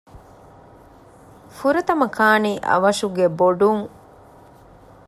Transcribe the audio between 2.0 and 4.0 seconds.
ކާނީ އަވަށުގެ ބޮޑުން